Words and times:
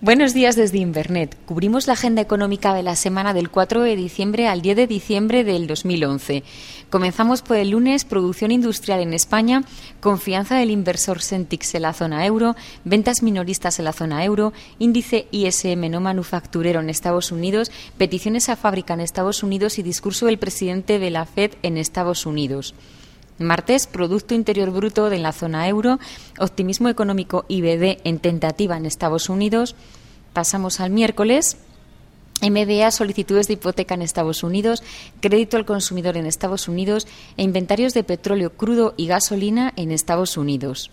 Buenos 0.00 0.32
días 0.34 0.56
desde 0.56 0.78
Invernet. 0.78 1.36
Cubrimos 1.44 1.86
la 1.86 1.94
agenda 1.94 2.22
económica 2.22 2.72
de 2.74 2.82
la 2.82 2.96
semana 2.96 3.34
del 3.34 3.50
4 3.50 3.82
de 3.82 3.96
diciembre 3.96 4.48
al 4.48 4.62
10 4.62 4.76
de 4.76 4.86
diciembre 4.86 5.44
del 5.44 5.66
2011. 5.66 6.44
Comenzamos 6.90 7.42
por 7.42 7.56
el 7.56 7.70
lunes, 7.70 8.04
producción 8.04 8.50
industrial 8.50 9.00
en 9.00 9.14
España, 9.14 9.64
confianza 10.00 10.56
del 10.56 10.70
inversor 10.70 11.20
Centix 11.20 11.74
en 11.74 11.82
la 11.82 11.92
zona 11.92 12.24
euro, 12.26 12.56
ventas 12.84 13.22
minoristas 13.22 13.78
en 13.78 13.84
la 13.86 13.92
zona 13.92 14.24
euro, 14.24 14.52
índice 14.78 15.26
ISM 15.32 15.90
no 15.90 16.00
manufacturero 16.00 16.80
en 16.80 16.90
Estados 16.90 17.32
Unidos, 17.32 17.70
peticiones 17.98 18.48
a 18.48 18.56
fábrica 18.56 18.94
en 18.94 19.00
Estados 19.00 19.42
Unidos 19.42 19.78
y 19.78 19.82
discurso 19.82 20.26
del 20.26 20.38
presidente 20.38 20.98
de 20.98 21.10
la 21.10 21.26
Fed 21.26 21.52
en 21.62 21.76
Estados 21.76 22.26
Unidos. 22.26 22.74
Martes, 23.38 23.86
Producto 23.86 24.34
Interior 24.34 24.70
Bruto 24.70 25.10
de 25.10 25.18
la 25.18 25.32
zona 25.32 25.68
euro, 25.68 25.98
optimismo 26.38 26.88
económico 26.88 27.44
IBD 27.48 27.98
en 28.04 28.18
tentativa 28.18 28.76
en 28.76 28.86
Estados 28.86 29.28
Unidos. 29.28 29.74
Pasamos 30.32 30.80
al 30.80 30.90
miércoles. 30.90 31.56
MBA, 32.40 32.90
solicitudes 32.92 33.48
de 33.48 33.54
hipoteca 33.54 33.94
en 33.94 34.02
Estados 34.02 34.44
Unidos, 34.44 34.84
crédito 35.20 35.56
al 35.56 35.66
consumidor 35.66 36.16
en 36.16 36.24
Estados 36.24 36.68
Unidos 36.68 37.08
e 37.36 37.42
inventarios 37.42 37.94
de 37.94 38.04
petróleo 38.04 38.50
crudo 38.50 38.94
y 38.96 39.08
gasolina 39.08 39.72
en 39.74 39.90
Estados 39.90 40.36
Unidos. 40.36 40.92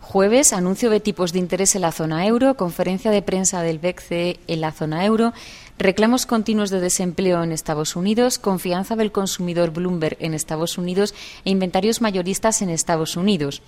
Jueves, 0.00 0.52
anuncio 0.52 0.90
de 0.90 1.00
tipos 1.00 1.32
de 1.32 1.38
interés 1.38 1.74
en 1.74 1.82
la 1.82 1.92
zona 1.92 2.26
euro, 2.26 2.56
conferencia 2.56 3.10
de 3.10 3.20
prensa 3.20 3.62
del 3.62 3.78
BCE 3.78 4.40
en 4.46 4.60
la 4.60 4.72
zona 4.72 5.04
euro, 5.04 5.34
reclamos 5.78 6.26
continuos 6.26 6.70
de 6.70 6.80
desempleo 6.80 7.42
en 7.42 7.52
Estados 7.52 7.96
Unidos, 7.96 8.38
confianza 8.38 8.96
del 8.96 9.12
consumidor 9.12 9.72
Bloomberg 9.72 10.16
en 10.20 10.34
Estados 10.34 10.76
Unidos 10.76 11.14
e 11.44 11.50
inventarios 11.50 12.00
mayoristas 12.00 12.62
en 12.62 12.70
Estados 12.70 13.16
Unidos. 13.16 13.62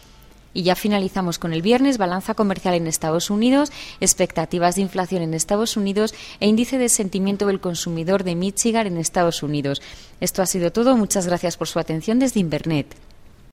Y 0.53 0.65
ya 0.65 0.75
finalizamos 0.75 1.39
con 1.39 1.53
el 1.53 1.63
viernes, 1.63 1.97
balanza 1.97 2.35
comercial 2.35 2.75
en 2.75 2.89
Estados 2.89 3.31
Unidos, 3.31 3.71
expectativas 4.01 4.75
de 4.75 4.83
inflación 4.83 5.23
en 5.23 5.35
Estados 5.35 5.77
Unidos 5.77 6.13
e 6.41 6.49
índice 6.49 6.77
de 6.77 6.89
sentimiento 6.89 7.47
del 7.47 7.61
consumidor 7.61 8.25
de 8.25 8.35
Michigan 8.35 8.89
en 8.89 8.97
Estados 8.97 9.45
Unidos. 9.45 9.81
Esto 10.21 10.43
ha 10.43 10.47
sido 10.47 10.73
todo. 10.73 10.97
Muchas 10.97 11.27
gracias 11.27 11.57
por 11.57 11.69
su 11.69 11.79
atención 11.79 12.19
desde 12.19 12.41
Invernet. 12.41 12.97